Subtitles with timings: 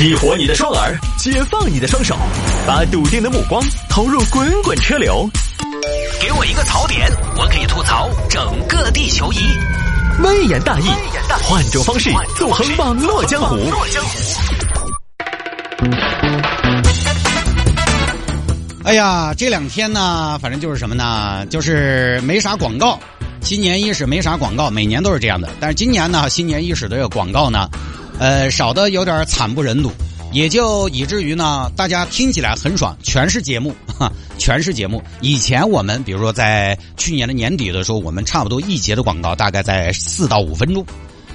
[0.00, 2.16] 激活你的双耳，解放你的双手，
[2.66, 5.28] 把笃定的目光投入滚滚车流。
[6.18, 9.36] 给我一个槽点，我可以吐槽整个地球仪。
[10.22, 10.86] 微言大义，
[11.42, 13.58] 换种方式纵横网络江湖。
[18.84, 21.44] 哎呀，这两天呢，反正就是什么呢？
[21.50, 22.98] 就是没啥广告。
[23.42, 25.46] 新年伊始没啥广告，每年都是这样的。
[25.60, 27.68] 但是今年呢，新年伊始的这个广告呢。
[28.20, 29.90] 呃，少的有点惨不忍睹，
[30.30, 35.02] 也就以至于呢，大家听起来很爽，全是节目，哈，全是节目。
[35.22, 40.84] 以前我们比如说在去年的年底的时候，我们差不多一节的广告大概在四到五分钟，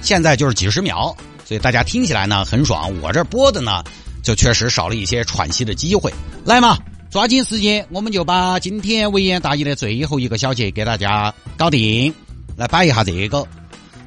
[0.00, 1.12] 现在就是几十秒，
[1.44, 2.88] 所以大家听起来呢很爽。
[3.02, 3.82] 我这播的呢，
[4.22, 6.14] 就确实少了一些喘息的机会。
[6.44, 6.78] 来嘛，
[7.10, 12.14] 抓紧时间，我们就把今天微言大义的最后一个小节给大家搞定，
[12.56, 13.44] 来摆一下这个。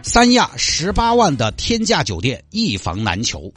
[0.02, 3.52] 三亚十八万的天价酒店一房难求，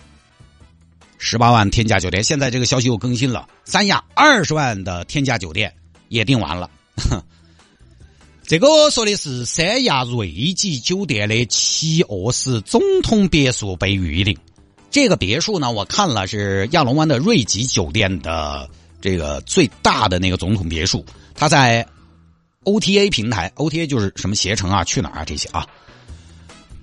[1.18, 5.72] 十八万天价酒店，现在这个消息又更新了，三亚二十万的天价酒店
[6.08, 6.68] 也订完了。
[8.44, 14.36] 这个说的是三亚瑞吉酒店的七卧室总统别墅被预定。
[14.90, 18.68] 这个别墅呢，我看了是亚龙湾的瑞吉酒店的
[19.00, 21.86] 这个最大的那个总统别墅，它在
[22.64, 25.66] OTA 平台，OTA 就是什么携程啊、去哪儿啊这些啊。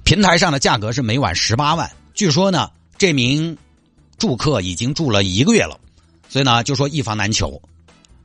[0.09, 3.55] 平台上的价格是每晚十八万，据说呢，这名
[4.17, 5.79] 住客已经住了一个月了，
[6.27, 7.61] 所以呢，就说一房难求。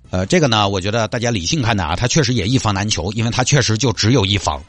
[0.09, 4.65] 呃，这个呢，我觉得大家理性看待啊，他确实也一房难求，因为他确实就只有一房。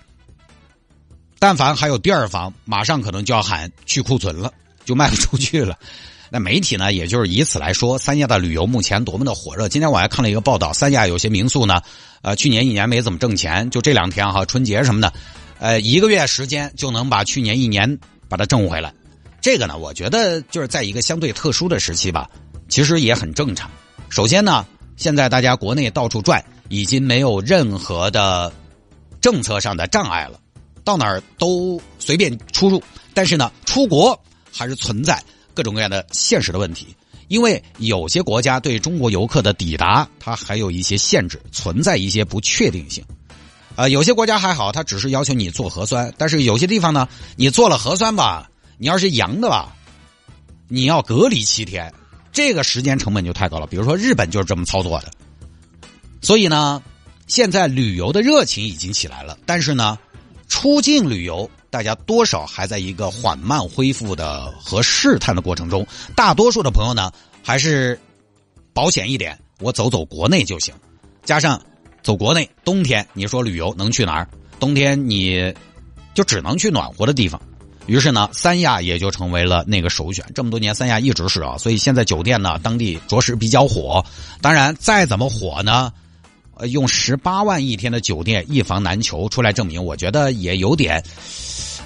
[1.39, 4.52] 但凡还有第二房，马上可能就要喊去库存了，
[4.83, 5.79] 就卖不出去了。
[6.29, 9.69] 那媒体呢，也就是以此来说，三亚的旅游目前多么的火热。
[9.69, 11.81] 今天我还看了一个报道，三亚有些民宿呢，
[12.23, 15.13] 呃，去年一年没怎么挣钱，就这两天哈，春节什么的。
[15.59, 18.94] 呃，一个月时间就能把去年一年把它挣回来，
[19.42, 22.30] 这个呢，我觉得就是在一个相对特殊的时期吧，
[22.67, 23.70] 其实也很正常。
[24.09, 24.66] 首先呢，
[24.97, 28.52] 现在大家国内到处转，已经没有任何的
[29.22, 30.40] 政策上的障碍了，
[30.84, 32.84] 到哪儿都随便出入。
[33.13, 34.19] 但是呢，出国
[34.52, 36.96] 还是存在各种各样的现实的问题，
[37.29, 43.03] 因为有些国家对中国游客的抵达，它还有一些限制，存在一些不确定性。
[43.75, 49.75] 呃，有些国家还好，他只是要求你做核酸，但是有些地方呢，你做了核酸吧，你要是阳的吧，
[50.69, 51.94] 你要隔离七天，
[52.31, 53.68] 这个时间成本就太高了。
[53.68, 55.12] 比如说日本就是这么操作的，
[56.22, 56.81] 所以呢，
[57.28, 60.00] 现在旅游的热情已经起来了，但是呢，
[60.47, 65.85] 出境旅游大家多少还在一个缓慢恢复的和试探的过程中，
[66.16, 67.12] 大多数的朋友呢
[67.44, 68.00] 还是
[68.72, 70.74] 保险一点，我走走国内就行，
[71.25, 71.62] 加上。
[72.05, 74.27] 走国内，冬天你说旅游能去哪儿？
[74.59, 75.51] 冬天你
[76.13, 77.41] 就只能去暖和的地方。
[77.88, 80.23] 于是呢，三亚也就成为了那个首选。
[80.35, 84.05] 这么多年，三亚一直是啊，所以现在酒店呢，当地着实比较火。
[84.39, 85.91] 当然，再怎么火呢，
[86.53, 91.03] 呃用十八万一天的酒店一房难求出来证明，我觉得也有点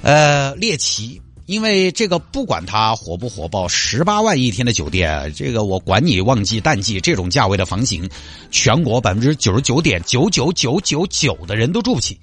[0.01, 1.22] 呃猎奇。
[1.50, 8.08] 因为这个不管它火不火爆，十八万一天的酒店，这个我管你旺季淡季，这种价位的房型，
[8.52, 12.20] 全国百分之九十九点九九九九九的人都住不起。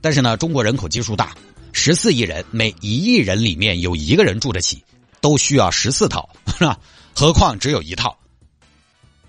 [0.00, 1.36] 但是呢，中国人口基数大，
[1.72, 4.82] 十四亿人，每一亿人里面有一个人住得起，
[5.20, 6.76] 都需要十四套，是吧？
[7.14, 8.18] 何况只有一套。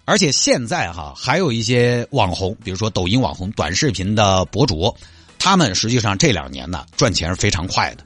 [0.06, 4.91] 而且现在哈，还有一些网红，比如说抖音网红、短视频的博主，
[5.38, 8.03] 他们实际上这两年呢，赚钱是非常快的。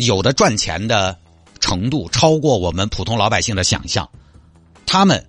[0.00, 1.16] 有的赚钱的
[1.60, 4.08] 程度超过我们普通老百姓的想象，
[4.86, 5.24] 他们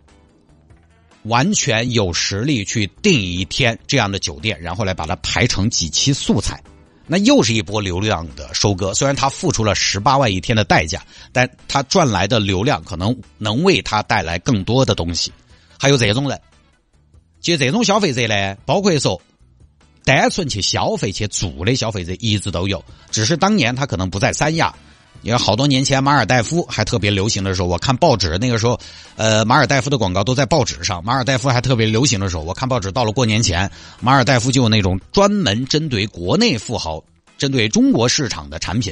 [1.24, 6.62] 完全有实力去订一天这样的酒店，然后来把它排成几期素材，
[7.06, 8.94] 那又是一波流量的收割。
[8.94, 15.32] 虽然他付出了十八万一天的代价，但他赚来的流量可能能为他带来更多的东西。
[15.78, 16.40] 还有这种人，
[17.40, 19.22] 其实这种消费者呢，包括说。
[20.04, 24.74] 单纯去消费去住的消费者一直都有，只是当年他可能不在三亚。
[25.24, 28.80] 因为好多年前马尔代夫还特别流行的时候，我看报纸那个时候，
[29.18, 31.04] 呃，马尔代夫的广告都在报纸上。
[31.04, 37.04] 马尔代夫还特别流行的时候，我看报纸到了过年前，马尔代夫就有那种专门针对国内富豪、
[37.38, 38.92] 针对中国市场的产品。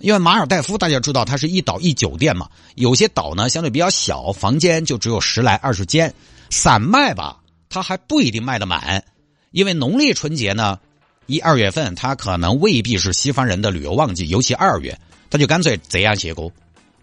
[0.00, 6.12] 因为马尔代夫大家知道，它是一岛一酒店嘛，有些岛呢相对比较小，房间就只有十来二十间，
[6.50, 7.38] 散卖吧，
[7.70, 9.02] 它还不一定卖得满。
[9.50, 10.78] 因为农历春节呢，
[11.26, 14.98] 一二月份，它可能未必是西方人的旅游旺季，尤其二月，
[15.28, 16.50] 他就干脆这样结果，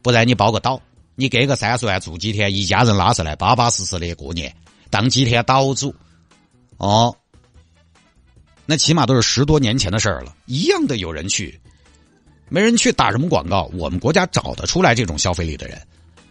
[0.02, 0.82] 不然你包个岛，
[1.16, 4.54] 你给个三十万住几天，一家人拉上来，巴巴适适的过年，
[4.90, 5.94] 当几天岛主，
[6.78, 7.16] 哦，
[8.66, 11.60] 那起码都是十多年前的事儿了，一样的有人去，
[12.48, 15.82] 没人去打什么广告，我们国家找得出来这种消费力的人，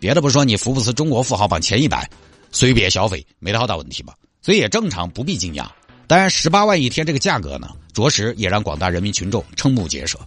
[0.00, 2.08] 别的不说，你福布斯中国富豪榜前一百，
[2.52, 4.14] 随便消费没得好大问题吧？
[4.40, 5.66] 所以也正常，不必惊讶。
[6.06, 10.18] 当然，十八万一天这个价格呢，着实也让广大人民群众瞠目结舌。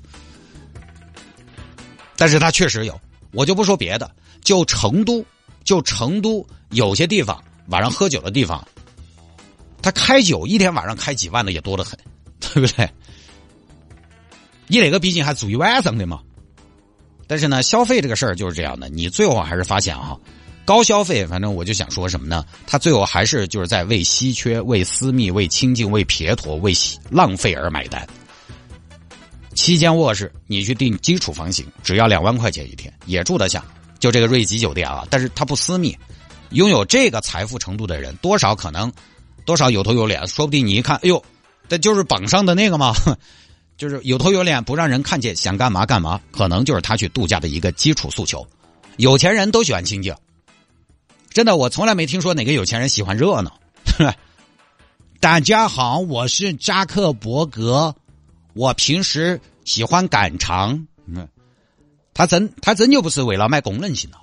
[2.17, 2.99] 但是它确实有，
[3.31, 4.11] 我就不说别的，
[4.41, 5.25] 就成都，
[5.63, 8.67] 就成都有些地方晚上喝酒的地方，
[9.81, 11.97] 他开酒一天晚上开几万的也多得很，
[12.41, 12.89] 对不对？
[14.67, 16.19] 你那个毕竟还住一晚上的嘛。
[17.25, 20.17] 但是呢，消费这个事儿就是这样的，你最后还是发现啊。
[20.69, 22.45] 高消费，反正我就想说什么呢？
[22.67, 26.71] 他最后还是就是在为稀缺、为私密、为清净、为撇脱、为
[27.09, 28.07] 浪费而买单。
[29.55, 33.65] 七间卧室，你去订基础房型，只要两万块钱一天，也住得下。
[33.97, 35.97] 就这个瑞吉酒店啊，但是它不私密。
[36.51, 38.93] 拥有这个财富程度的人，多少可能
[39.45, 41.25] 多少有头有脸，说不定你一看，哎呦，
[41.67, 42.93] 这就是榜上的那个吗？
[43.75, 48.47] 就是有头有脸，不让人看见，想干嘛干嘛，可能就是他去度假的一个基础诉求。
[48.97, 50.13] 有钱人都喜欢清静。
[51.31, 53.59] 真的，我从来没听说哪个有钱人喜欢热闹。
[55.21, 57.93] 大家好，我是扎克伯格，
[58.53, 60.87] 我平时喜欢赶场。
[61.05, 61.27] 嗯，
[62.13, 64.17] 他真他真就不是为了卖功能性的，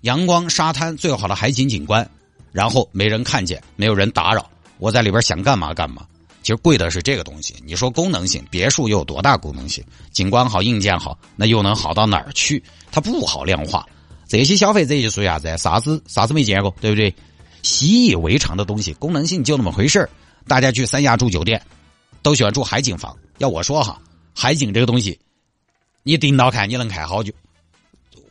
[0.00, 2.08] 阳光、沙滩、最好的海景景观，
[2.52, 4.48] 然后没人看见，没有人打扰，
[4.78, 6.06] 我在里边想干嘛干嘛。
[6.42, 7.54] 其实贵的是这个东西。
[7.66, 9.84] 你说功能性，别墅又有多大功能性？
[10.10, 12.62] 景观好，硬件好，那又能好到哪儿去？
[12.90, 13.86] 它不好量化。
[14.28, 15.56] 这些消费者就属于啥子？
[15.58, 17.14] 啥子啥子没见过，对不对？
[17.62, 20.08] 习以为常的东西，功能性就那么回事
[20.46, 21.60] 大家去三亚住酒店，
[22.22, 23.16] 都喜欢住海景房。
[23.38, 24.00] 要我说哈，
[24.34, 25.18] 海景这个东西，
[26.02, 27.32] 你盯到看，你能看好久？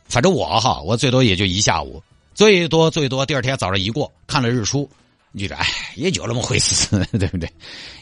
[0.08, 2.02] 反正我哈，我最多也就一下午，
[2.34, 4.88] 最多最多第二天早上一过，看了日出，
[5.32, 5.66] 你觉得哎，
[5.96, 6.88] 也就那么回事，
[7.18, 7.50] 对不对？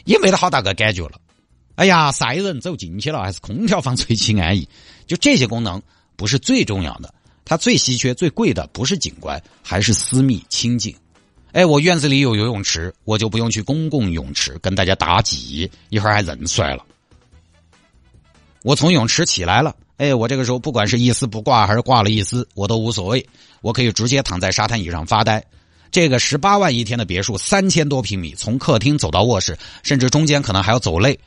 [0.05, 1.19] 也没得好大个感觉了。
[1.75, 4.67] 哎呀，晒人走进去了，还是空调房吹起安逸。
[5.05, 5.81] 就这些功能
[6.15, 7.13] 不是最重要的。
[7.45, 10.93] 它最稀缺、最贵的不是景观，还是私密清净。
[11.51, 16.83] 哎，我院子里有游泳池，我就不用去公共泳池跟大家打挤，一会儿还认出来了。
[18.63, 23.25] 我从泳池起来了，哎，我这个时候不管是一丝不挂还是挂了一丝，我都无所谓，
[23.61, 25.41] 我可以直接躺在沙滩椅上发呆。
[25.91, 31.17] 这个十八万一天的别墅，三千多平米，从客厅走到卧室，甚至中间可能还要走累。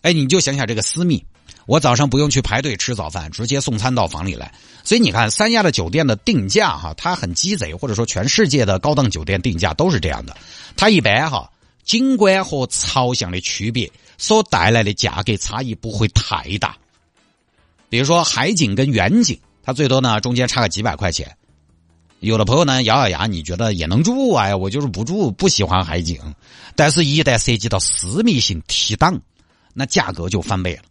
[0.00, 1.22] 哎，你就想想这个私密。
[1.66, 4.52] 我早上不用去排队吃早饭，直接送餐到房里来。
[4.84, 10.36] 所以你看，三亚的酒店的定价哈，它很鸡贼，或者说全世界的高档酒店定价都是这样的。
[10.76, 11.50] 它一般哈，
[11.84, 16.76] 景观和朝向的区别所带来的价格差异不会太大。
[17.88, 21.36] 比如说海景跟远景，它最多呢中间差个几百块钱。
[22.20, 26.18] 有的朋友呢咬咬牙，你觉得也能住哎，我就是不住，不喜欢海景。
[26.74, 29.20] 但是，一旦涉及到私密性提档，
[29.74, 30.82] 那价格就翻倍了。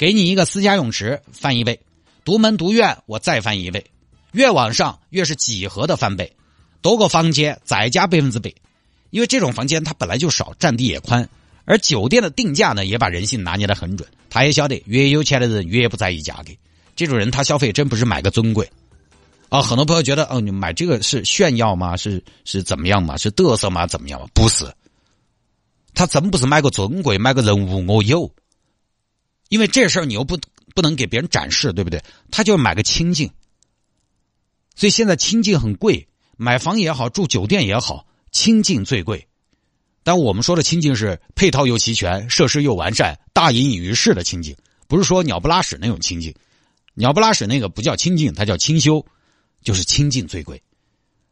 [0.00, 1.74] 给你一个私家泳池，翻一倍；
[2.24, 3.84] 独门独院，我再翻一倍。
[4.32, 6.34] 越往上越是几何的翻倍，
[6.80, 8.50] 多个房间再加百分之百。
[9.10, 11.28] 因为这种房间它本来就少，占地也宽，
[11.66, 14.08] 而酒店的定价呢也把人性拿捏的很准。
[14.30, 16.54] 他也晓得越有钱的人越不在意价格，
[16.96, 18.72] 这种人他消费真不是买个尊贵
[19.50, 19.60] 啊。
[19.60, 21.94] 很多朋友觉得哦，你买这个是炫耀吗？
[21.94, 23.18] 是是怎么样吗？
[23.18, 23.86] 是嘚瑟吗？
[23.86, 24.26] 怎么样吗？
[24.32, 24.64] 不是，
[25.92, 28.32] 他真不是买个尊贵，买个人物我有。
[29.50, 30.38] 因为这事儿你又不
[30.76, 32.00] 不能给别人展示，对不对？
[32.30, 33.28] 他就买个清净，
[34.76, 39.26] 所以现在清净很贵，买房也好，住酒店也好，清净最贵。
[40.04, 46.32] 但我们说的清净是配套又齐全，设施又完善，大隐隐于市的清净，不是说鸟不拉屎那种清净。
[46.94, 49.04] 鸟不拉屎那个不叫清净，它叫清修，
[49.64, 50.62] 就是清净最贵。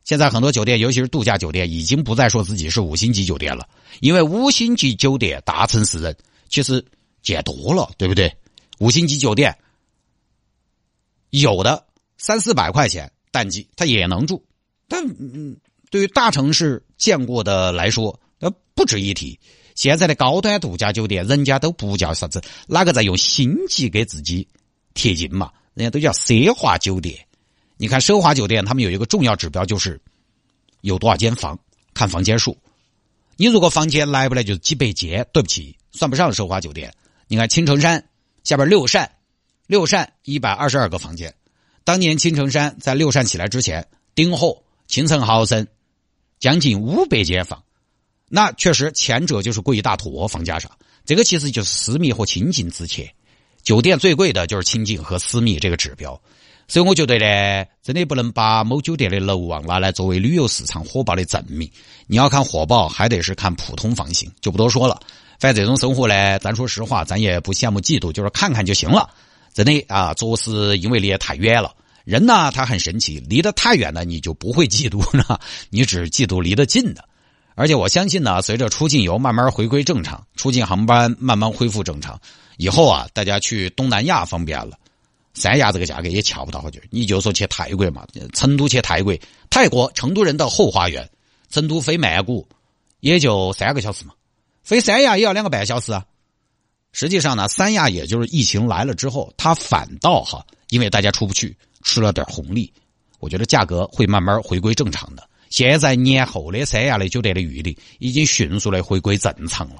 [0.02, 3.68] 现在很多酒店，尤其是度假酒店，已经不再说自己是五星级酒店了，
[4.00, 6.16] 因为五星级酒店大城市人
[6.48, 6.84] 其实。
[7.34, 8.34] 见多了，对不对？
[8.78, 9.56] 五星级酒店
[11.30, 11.84] 有的
[12.16, 14.44] 三四百块钱淡季，他也能住。
[14.88, 15.56] 但嗯，
[15.90, 19.38] 对于大城市见过的来说，呃，不值一提。
[19.74, 24.48] 现在的高端度假酒店，人家都不叫啥子，哪个在用星级给自己
[24.94, 25.52] 贴金嘛？
[25.74, 27.26] 人家都叫奢华酒店。
[27.76, 30.00] 你看奢华酒店，他们有一个重要指标，就是
[30.80, 31.56] 有多少间房，
[31.94, 32.56] 看房间数。
[33.36, 36.92] 你如果房间来不来就是几百间，对不起，算不上奢华酒店。
[37.28, 38.02] 你看青城山
[38.42, 39.12] 下边六扇，
[39.66, 41.34] 六扇一百二十二个房间。
[41.84, 45.68] 当年青城山在六扇起来之前，丁火青城豪森
[46.38, 47.62] 将近五百间房，
[48.28, 50.70] 那确实前者就是贵一大坨，房价上
[51.04, 53.06] 这个其实就是私密和清净之前。
[53.62, 56.18] 酒店最贵的就是清净和私密这个指标，
[56.66, 61.70] 所以我觉得呢，真的不能把某酒店的楼王拿来作为旅游市场火爆的证明。
[62.06, 64.98] 你要看火爆，还得是看普通房型，就不多说了。
[65.38, 69.08] 反正这种生活呢，咱说实话，咱也不羡慕嫉妒，就是看看就行了。
[69.54, 75.40] 真的啊，做事因为离得太远了，人呢，他很神奇，离得太远呢，你就不会嫉妒了，
[75.70, 77.04] 你只嫉妒离得近的。
[77.54, 82.20] 而且我相信呢，随着出境游慢慢回归正常，出境航班慢慢恢复正常，
[82.56, 84.78] 以后啊，大家去东南亚方便了。
[85.34, 89.14] 三亚这个价格也瞧不到好久，你就说去泰国嘛，成都去泰国，
[89.50, 91.08] 泰国成都人的后花园，
[91.48, 92.46] 成都飞曼谷
[93.00, 94.12] 也就三个小时嘛，
[94.68, 96.04] 飞三亚也要两个半小时啊。
[96.92, 102.70] 实际上呢，三亚也就是疫情来了之后，它反倒哈，因为大家出不去，吃了点红利，
[103.18, 105.26] 我觉得价格会慢慢回归正常的。
[105.48, 109.76] 现在年后的三亚的酒店的预订已经迅速的回归正常了。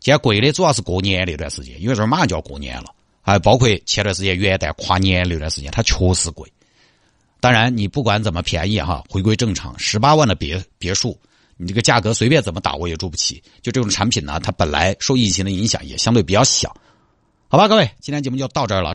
[0.00, 6.52] 现在贵的主要是过年那段时间，因为这马上就要过年了，还包括前段时间元旦跨年那段时间，它确实贵。
[7.38, 11.16] 当然，你不管怎么便宜哈，回归正常，十八万的别别墅，
[11.56, 13.42] 你这个价格随便怎么打我也住不起。
[13.62, 16.74] 就这种产品呢，它本来受疫情的影响也相对比较小，
[17.48, 18.92] 好吧，各位，今天节目就到这儿了。